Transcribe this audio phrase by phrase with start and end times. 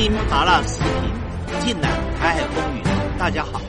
[0.00, 2.84] 听麻辣视频，尽览台海风云。
[3.18, 3.60] 大家好，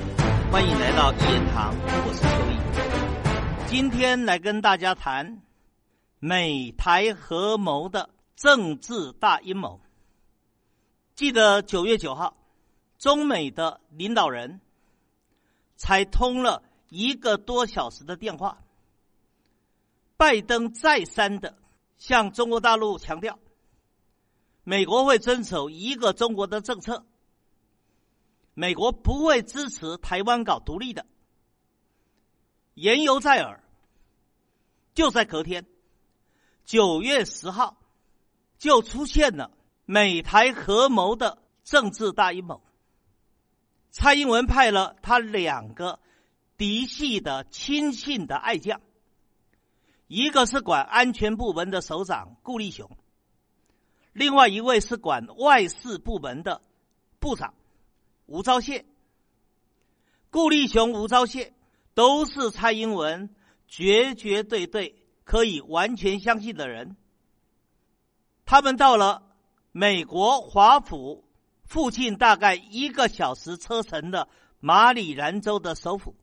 [0.51, 3.67] 欢迎来到一言堂，我是邱毅。
[3.67, 5.42] 今天来跟大家谈
[6.19, 9.81] 美台合谋的政治大阴谋。
[11.15, 12.38] 记得九月九号，
[13.00, 14.61] 中美的领导人
[15.77, 18.59] 才通了一个多小时的电话，
[20.16, 21.57] 拜登再三的
[21.98, 23.39] 向中国大陆强调。
[24.63, 27.05] 美国会遵守一个中国的政策，
[28.54, 31.05] 美国不会支持台湾搞独立的。
[32.76, 33.64] 言犹在耳，
[34.94, 35.66] 就在隔天，
[36.66, 37.77] 九月十号，
[38.58, 39.52] 就出现了
[39.86, 42.62] 美台合谋的政治大阴谋。
[43.91, 46.00] 蔡英文派了他两个
[46.58, 48.81] 嫡系的亲信的爱将，
[50.08, 52.89] 一个是管安全部门的首长顾立雄。
[54.13, 56.62] 另外一位是管外事部门的
[57.20, 57.54] 部长
[58.26, 58.84] 吴钊燮、
[60.30, 61.52] 顾立雄、吴钊燮
[61.94, 63.34] 都是蔡英文
[63.67, 66.97] 绝绝对对可以完全相信的人。
[68.45, 69.23] 他们到了
[69.72, 71.23] 美国华府
[71.64, 74.28] 附近大概一个小时车程的
[74.59, 76.16] 马里兰州的首府，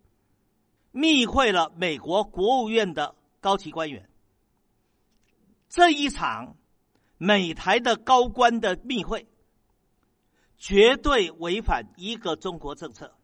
[0.91, 4.11] 密会了美国国务院的高级官员。
[5.69, 6.57] 这一场。
[7.19, 9.27] 美台的高官的密会，
[10.59, 13.17] 绝对违反一个中国政策。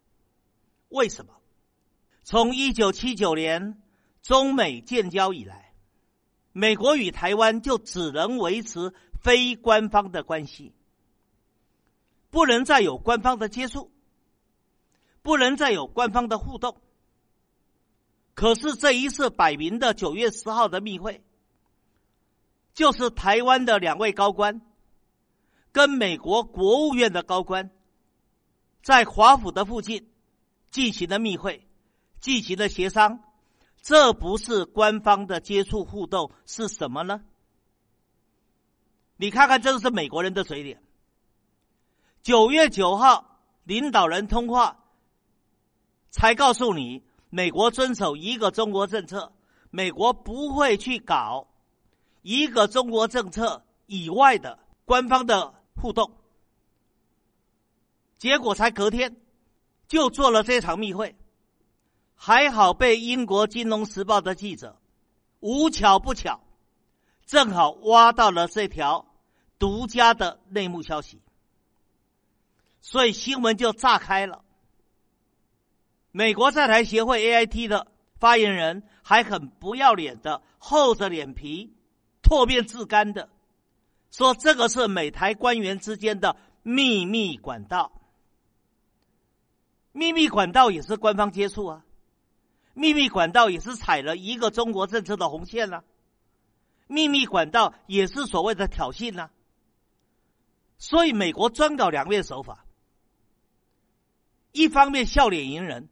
[0.89, 1.35] 为什么？
[2.25, 3.83] 从一九七九年
[4.23, 5.75] 中美建交以来，
[6.53, 10.73] 美国与台湾就只能维持非官方的关系，
[12.31, 13.91] 不能再有官方的接触，
[15.23, 16.81] 不能再有官方的互动。
[18.35, 21.23] 可是这一次摆明的九月十号的密会。
[22.75, 24.63] 就是台湾的两位高官，
[25.73, 27.71] 跟美国国务院的高官，
[28.83, 30.11] 在华府的附近
[30.71, 31.67] 进行了密会，
[32.21, 33.23] 进行了协商。
[33.83, 37.23] 这不是官方的接触互动是什么呢？
[39.17, 40.83] 你看看，这是美国人的嘴脸。
[42.23, 44.85] 九月九号领导人通话，
[46.11, 49.33] 才告诉你，美国遵守一个中国政策，
[49.71, 51.52] 美国不会去搞。
[52.23, 56.13] 一个中国政策以外的官方的互动，
[58.17, 59.17] 结果才隔天
[59.89, 61.17] 就做了这场密会，
[62.15, 64.81] 还好被英国《金融时报》的记者
[65.41, 66.41] 无巧不巧，
[67.27, 69.05] 正好挖到了这条
[69.59, 71.21] 独家的内幕消息，
[72.81, 74.45] 所以新闻就炸开了。
[76.13, 81.75] 美国在台协会 AIT 的发言人还很不要脸的厚着脸皮。
[82.23, 83.29] 破面自干的
[84.11, 87.93] 说：“这个是美台官员之间的秘密管道，
[89.91, 91.85] 秘密管道也是官方接触啊，
[92.75, 95.83] 秘密管道也是踩了一个中国政策的红线啊，
[96.87, 99.31] 秘密管道也是所谓的挑衅啊。
[100.79, 102.65] 所以美国专搞两面手法，
[104.53, 105.89] 一方面笑脸迎人，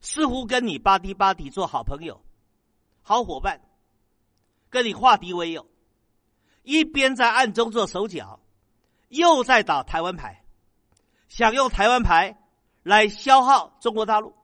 [0.00, 2.22] 似乎跟你巴蒂巴蒂做好朋友、
[3.02, 3.60] 好伙伴。”
[4.72, 5.68] 跟你化敌为友，
[6.62, 8.40] 一边在暗中做手脚，
[9.08, 10.42] 又在打台湾牌，
[11.28, 12.38] 想用台湾牌
[12.82, 14.34] 来消耗中国大陆，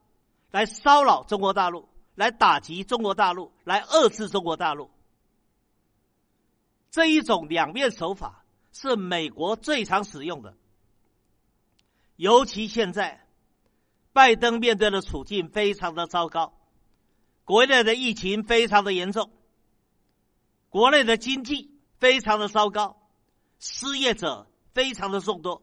[0.51, 4.91] 来骚扰中国大陆，来打击中国大陆，来遏制中国大陆。
[6.91, 10.55] 这一种两面手法是美国最常使用的，
[12.17, 13.27] 尤其现在，
[14.13, 16.53] 拜登面对的处境非常的糟糕，
[17.47, 19.31] 国内的疫情非常的严重。
[20.71, 23.01] 国内的经济非常的糟糕，
[23.59, 25.63] 失业者非常的众多，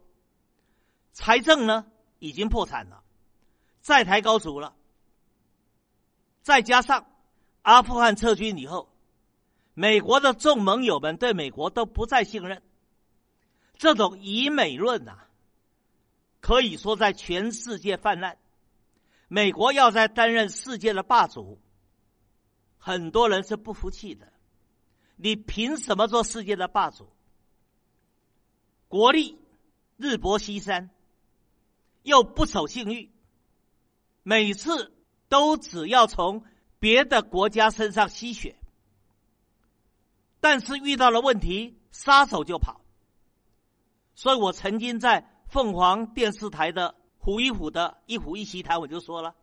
[1.14, 1.86] 财政呢
[2.20, 3.04] 已经破产了，
[3.82, 4.76] 债台高筑了。
[6.42, 7.08] 再加上
[7.62, 8.90] 阿富汗撤军以后，
[9.74, 12.64] 美国的众盟友们对美国都不再信任，
[13.78, 15.20] 这种以美论呐，
[16.40, 18.38] 可以说在全世界泛滥。
[19.28, 21.60] 美国要在担任世界的霸主，
[22.78, 24.32] 很多人是不服气的。
[25.16, 27.10] 你凭什么做世界的霸主？
[28.88, 29.40] 国力
[29.98, 30.90] 日薄西山，
[32.04, 33.12] 又不守信誉，
[34.24, 34.94] 每次
[35.28, 36.44] 都只要从
[36.80, 38.58] 别的国家身上吸血，
[40.40, 42.82] 但是遇到了问题，撒手就跑。
[44.14, 49.36] 所以我曾经在凤凰电视台的虎一虎的一虎一席谈，我就说了，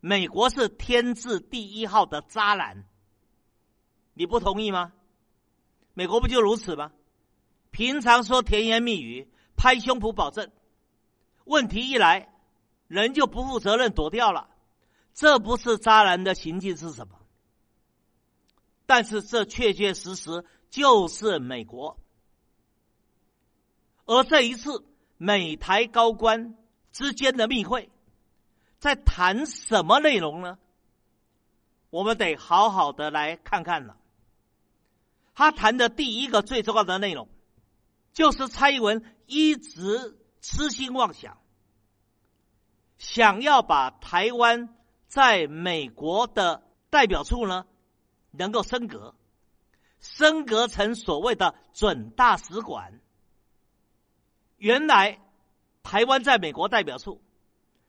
[0.00, 2.84] 美国是天字第一号的渣男，
[4.14, 4.92] 你不同意吗？
[5.94, 6.92] 美国不就如此吗？
[7.70, 10.50] 平常说甜言蜜语，拍胸脯保证，
[11.44, 12.32] 问题一来，
[12.86, 14.50] 人就不负责任躲掉了。
[15.12, 17.18] 这不是渣男的行径是什么？
[18.86, 21.96] 但是这确确实实就是美国。
[24.04, 24.84] 而这一次
[25.16, 26.56] 美台高官
[26.92, 27.90] 之间的密会，
[28.78, 30.58] 在谈什么内容呢？
[31.90, 33.96] 我们得好好的来看看了。
[35.34, 37.28] 他谈的第一个最重要的内容，
[38.12, 41.38] 就是蔡英文一直痴心妄想，
[42.98, 44.74] 想要把台湾。
[45.06, 47.66] 在美国的代表处呢，
[48.32, 49.14] 能够升格，
[50.00, 53.00] 升格成所谓的准大使馆。
[54.56, 55.20] 原来
[55.84, 57.22] 台湾在美国代表处，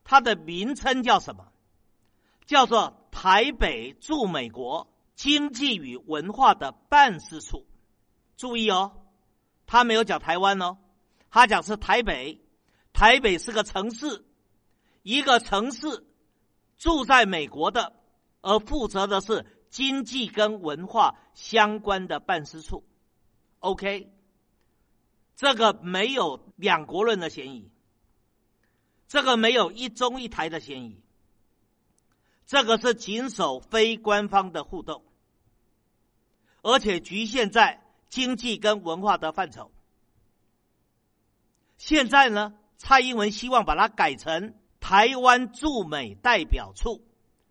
[0.03, 1.51] 它的名称叫什么？
[2.45, 7.65] 叫做台北驻美国经济与文化的办事处。
[8.37, 8.91] 注意哦，
[9.65, 10.77] 他没有讲台湾哦，
[11.29, 12.41] 他讲是台北。
[12.93, 14.23] 台北是个城市，
[15.01, 16.05] 一个城市。
[16.77, 17.93] 住在美国的，
[18.41, 22.83] 而负责的是经济跟文化相关的办事处。
[23.59, 24.13] OK，
[25.37, 27.71] 这个没有两国论的嫌疑，
[29.07, 31.01] 这个没有一中一台的嫌疑，
[32.45, 35.03] 这个是谨守非官方的互动，
[36.61, 39.71] 而且局限在经济跟文化的范畴。
[41.77, 44.53] 现在呢，蔡英文希望把它改成。
[44.87, 47.01] 台湾驻美代表处，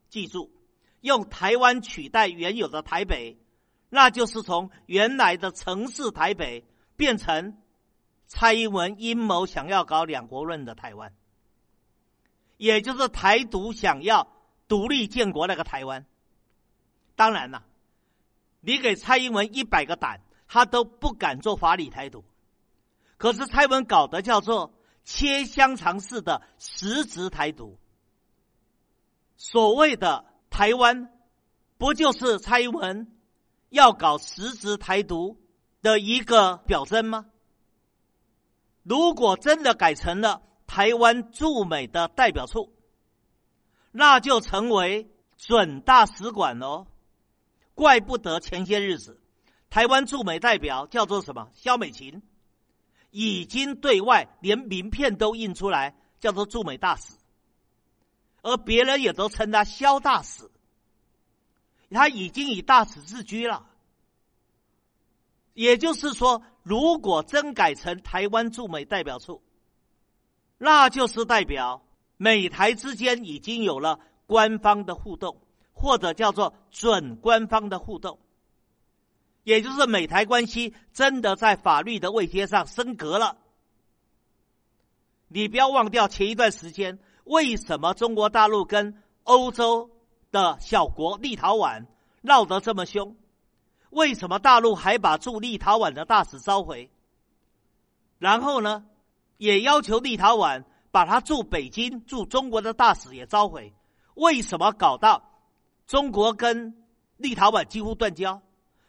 [0.08, 0.52] 记住，
[1.00, 3.36] 用台湾取代原有的台北，
[3.88, 6.64] 那就是从原来的城市台北
[6.94, 7.58] 变成
[8.28, 11.12] 蔡英文阴谋想要搞两国论的台湾，
[12.56, 14.28] 也就是台独想要
[14.68, 16.06] 独立建国那个台湾。
[17.16, 17.64] 当然了，
[18.60, 22.24] 你给蔡英文一百个胆，他都不敢做法理台独。
[23.16, 24.74] 可是蔡文搞的叫做。
[25.06, 27.78] 切香肠式的实质台独，
[29.36, 31.12] 所谓的台湾，
[31.76, 33.14] 不就是蔡英文
[33.68, 35.38] 要搞实质台独
[35.82, 37.26] 的一个表征吗？
[38.82, 42.72] 如果真的改成了台湾驻美的代表处，
[43.96, 46.88] 那就成为准大使馆哦。
[47.74, 49.20] 怪不得前些日子
[49.70, 52.20] 台湾驻美代表叫做什么肖美琴。
[53.12, 57.14] 已经对外连名片都印出来，叫做驻美大使，
[58.42, 60.50] 而别人也都称他萧大使。
[61.90, 63.70] 他已经以大使自居了。
[65.52, 69.44] 也就是说，如果真改成台湾驻美代表处，
[70.58, 75.40] 那就是代表美台之间已经有了官方的互动，
[75.72, 78.18] 或者叫做准官方的互动。
[79.42, 83.36] 也就是美台关系真的在法律的位阶上升格了。
[85.28, 89.90] 你不要忘掉前一段时间，为什么中国大陆跟欧洲
[90.30, 91.86] 的小国立陶宛
[92.22, 93.16] 闹得这么凶？
[93.90, 96.90] 为什么大陆还把驻立陶宛的大使召回？
[98.18, 98.86] 然后呢，
[99.36, 100.64] 也要求立陶宛
[100.94, 103.74] 把他驻北京驻中国的大使也召回？
[104.14, 105.28] 为什么搞到
[105.88, 106.84] 中国跟
[107.16, 108.42] 立陶宛几乎断交？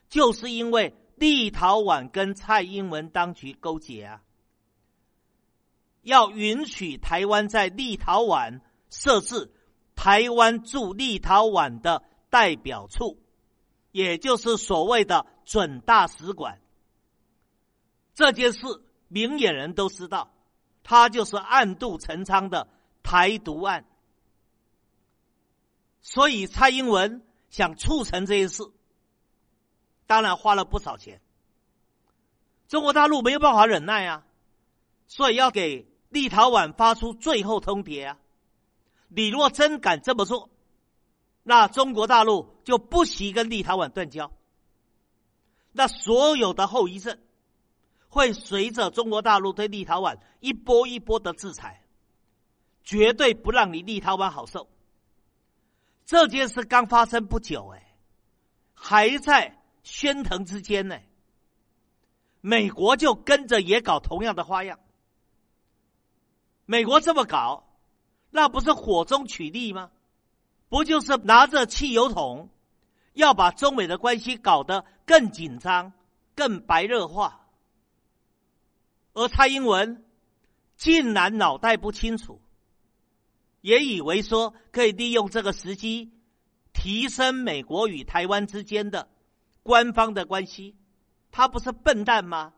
[0.07, 4.22] 就是因为立陶宛跟蔡英文当局勾结啊，
[6.04, 9.51] 要允许台湾在立陶宛设置
[9.96, 13.18] 台湾驻立陶宛的代表处，
[13.91, 16.62] 也就是所谓的准大使馆。
[18.13, 18.60] 这件事
[19.08, 20.35] 明眼人都知道，
[20.88, 22.68] 他就是暗度陈仓的
[23.01, 23.86] 台独案，
[26.01, 28.63] 所以蔡英文想促成这件事。
[30.06, 31.20] 当然花了不少钱，
[32.68, 34.27] 中国大陆没有办法忍耐啊，
[35.08, 38.20] 所以要给立陶宛发出最后通牒啊！
[39.08, 40.51] 你若真敢这么做，
[41.42, 44.32] 那中国大陆就不惜跟立陶宛断交，
[45.72, 47.18] 那所有的后遗症
[48.15, 51.84] 会随着中国大陆对立陶宛一波一波的制裁，
[52.81, 54.69] 绝对不让你立陶宛好受。
[56.05, 57.93] 这件事刚发生不久，哎，
[58.74, 59.62] 还在。
[59.84, 60.98] 喧腾之间呢，
[62.41, 64.79] 美国就跟着也搞同样的花样。
[66.65, 67.67] 美国这么搞，
[68.31, 69.91] 那不是火中取栗吗？
[70.69, 72.50] 不就是拿着汽油桶，
[73.13, 75.93] 要把中美的关系搞得更紧张、
[76.34, 77.45] 更白热化？
[79.15, 80.05] 而蔡英文
[80.77, 82.39] 竟然脑袋不清楚，
[83.62, 86.12] 也以为说可以利用这个时机
[86.74, 89.10] 提升美国与台湾之间的。
[89.63, 90.75] 官方的关系，
[91.31, 92.53] 他不是笨蛋吗？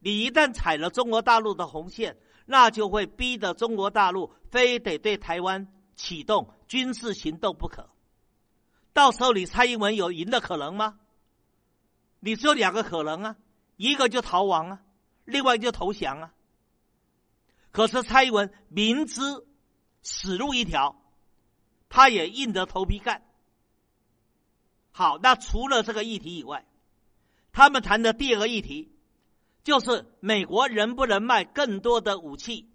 [0.00, 7.88] 你一旦踩了中国大陆的红线，那就会逼得中国大陆非得对台湾启动军事行动不可。
[8.92, 10.98] 到时候你蔡英文有赢的可能吗？
[12.18, 13.36] 你只有两个可能啊，
[13.76, 14.82] 一个就逃亡啊，
[15.24, 16.34] 另外就投降啊。
[17.72, 19.20] 可是蔡英文明知
[20.02, 21.00] 死路一条，
[21.88, 23.22] 他也硬着头皮干。
[24.92, 26.66] 好，那除了这个议题以外，
[27.52, 28.92] 他们谈的第二个议题，
[29.62, 32.68] 就是美国能不能卖更多的武器、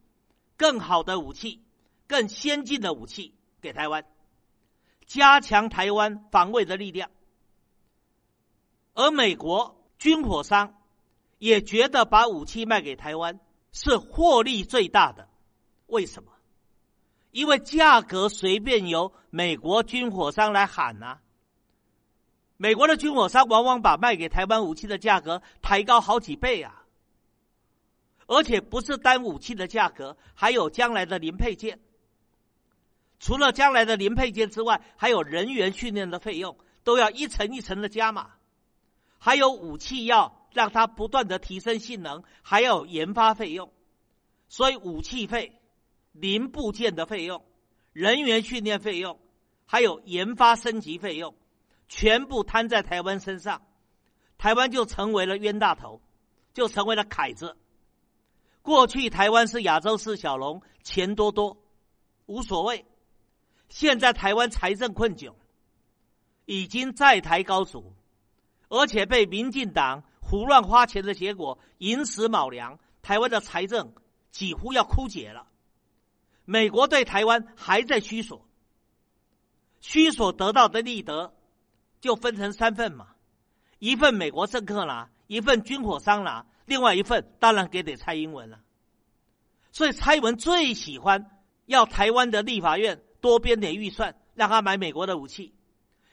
[0.56, 1.62] 更好的武器、
[2.08, 4.06] 更先进的武器给台湾，
[5.06, 7.12] 加强台湾防卫的力量。
[8.94, 10.82] 而美国军火商
[11.38, 13.40] 也觉得把武器卖给台湾
[13.72, 15.28] 是获利最大的。
[15.88, 16.32] 为什么？
[17.32, 21.20] 因为价格随便由美国军火商来喊呐。
[22.58, 26.84] 美国的军火商往往把卖给台湾武器的价格抬高好几倍啊！
[28.28, 31.82] 而且不是单武器的价格，还有将来的零配件。
[33.20, 38.32] 除了将来的零配件之外，还有人员训练的费用，都要一层一层的加码。
[39.20, 43.74] 还有武器要让它不断的提升性能，还有研发费用。
[44.48, 45.60] 所以武器费、
[46.14, 47.44] 零部件的费用、
[47.92, 49.20] 人员训练费用，
[49.66, 51.36] 还有研发升级费用。
[51.90, 53.64] 全部摊在台湾身上，
[54.38, 56.02] 台湾就成为了冤大头，
[56.54, 57.58] 就成为了凯子。
[58.62, 61.58] 过去台湾是亚洲四小龙，钱多多，
[62.28, 62.86] 无所谓。
[63.68, 65.34] 现在台湾财政困窘，
[66.46, 67.94] 已经在台高筑，
[68.70, 70.04] 而且被民进党
[70.36, 73.94] 胡乱花钱的结果，寅时卯粮，台湾的财政
[74.32, 75.48] 几乎要枯竭了。
[76.44, 78.46] 美国对台湾还在虚索，
[79.80, 81.34] 虚索得到的利得。
[82.02, 83.16] 就分成三份嘛，
[83.80, 88.60] 一份美国政客拿，一份军火商拿，另外一份当然给给蔡英文了。
[89.72, 95.56] 所以蔡英文最喜欢要台湾的立法院多编点预算，让他买美国的武器，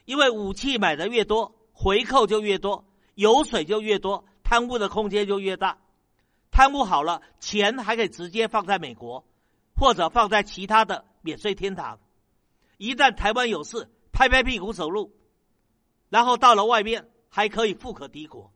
[0.07, 2.87] 因为武器买的越多，回扣就越多，
[3.23, 5.79] 油水就越多，贪污的空间就越大。
[6.51, 9.25] 贪污好了，钱还可以直接放在美国，
[9.77, 12.01] 或者放在其他的免税天堂。
[12.79, 15.17] 一旦台湾有事，拍拍屁股走路。
[16.09, 18.53] 然后到了外面还可以富可敌国，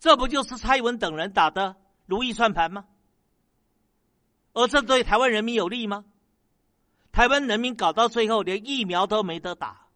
[0.00, 2.86] 这不就是蔡英文等人打的如意算盘吗？
[4.54, 6.04] 而这对台湾人民有利吗？
[7.12, 9.88] 台湾人民搞到最后连疫苗都没得打，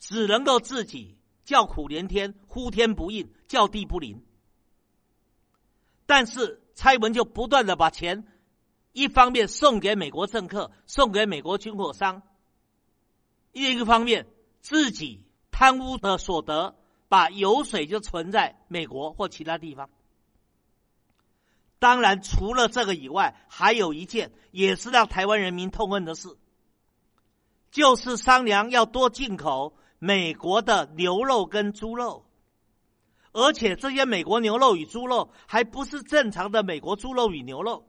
[0.00, 1.17] 只能够自己
[1.48, 4.22] 叫苦连天、呼天不应、叫地不灵。
[6.04, 8.26] 但是蔡文就不断的把钱，
[8.92, 12.20] 一方面送给美国政客、送给美国军火商，
[13.52, 14.26] 另一个方面。
[14.60, 16.76] 自己贪污的所得，
[17.08, 19.88] 把油水就存在美国或其他地方。
[21.78, 26.36] 当然，除了这个以外，还有一件也是让台湾人民痛恨的事，
[27.70, 32.24] 就是商量要多进口美国的牛肉跟猪肉，
[33.32, 37.86] 而且这些美国牛肉与猪肉还不是正常的美国猪肉与牛肉，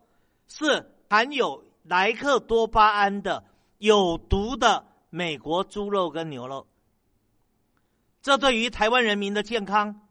[0.47, 3.43] 是含有莱克多巴胺的
[3.77, 4.85] 有毒的。
[5.11, 6.67] 美国猪肉跟牛肉，
[8.21, 10.07] 这对于台湾人民的健康，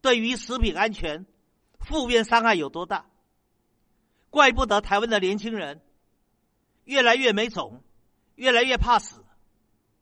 [0.00, 1.26] 对于食品安全，
[1.80, 3.06] 负面伤害有多大？
[4.30, 5.82] 怪不得台湾的年轻人
[6.84, 7.82] 越来越没种，
[8.36, 9.24] 越来越怕死，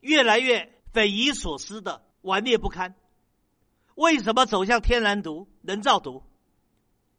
[0.01, 2.95] 越来越匪夷所思的顽劣不堪。
[3.97, 6.23] 为什么走向天然毒、人造毒？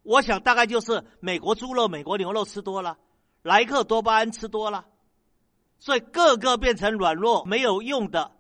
[0.01, 2.98] 我想大概就是美国猪肉、美国牛肉吃多了，
[3.44, 4.86] 莱克多巴胺吃多了。
[5.77, 8.32] 所以，个个变成软弱、没有用的，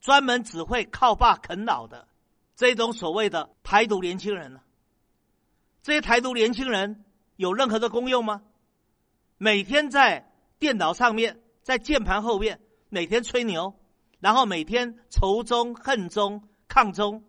[0.00, 2.08] 专门只会靠爸啃老的
[2.56, 4.60] 这种所谓的台独年轻人呢？
[5.82, 7.04] 这些台独年轻人
[7.36, 8.42] 有任何的功用吗？
[9.36, 13.74] 每天在电脑上面，在键盘后面，每天吹牛，
[14.20, 17.24] 然后每天仇中、恨中、抗中，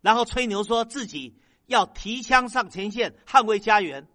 [0.00, 4.08] 然后吹牛说自己要提枪上前线捍卫家园。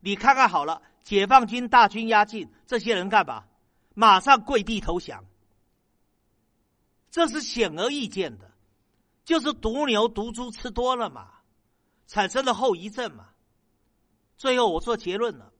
[0.00, 3.44] 你看看好了，解放军大军压境，这些人干嘛？
[3.94, 5.24] 马上跪地投降，
[7.10, 8.52] 这是显而易见的，
[9.24, 11.30] 就是毒牛毒猪吃多了嘛，
[12.06, 13.30] 产生了后遗症嘛。
[14.36, 15.50] 最后我做结论了：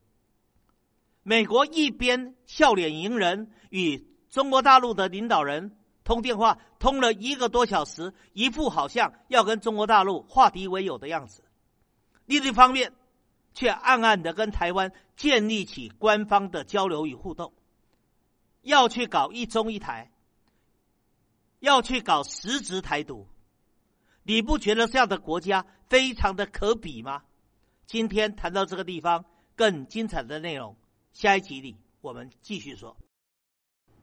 [1.23, 11.41] 美国一边笑脸迎人，与中国大陆的领导人通电话，通了一个多小时，一副好像要跟中国大陆化敌为友的样子；
[12.27, 12.93] 另一方面，
[13.55, 17.55] 却暗暗的跟台湾建立起官方的交流与互动。
[18.61, 20.13] 要去搞一中一台，
[21.61, 23.27] 要去搞实质台独，
[24.23, 27.23] 你不觉得这样的国家非常的可比吗？
[27.87, 29.25] 今天谈到这个地方，
[29.55, 30.77] 更精彩的内容，
[31.15, 32.99] 下一集里我们继续说。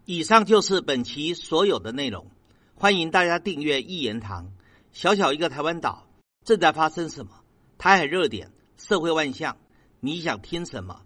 [0.05, 2.29] 以上就是本期所有的内容，
[2.75, 4.51] 欢迎大家订阅一言堂。
[4.91, 6.09] 小小一个台湾岛，
[6.43, 7.31] 正在发生什么？
[7.77, 9.55] 台海热点，社会万象，
[10.01, 11.03] 你想听什么？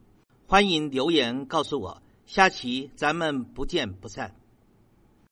[0.48, 2.02] 欢迎留言告诉我。
[2.26, 4.36] 下期咱们不见不散。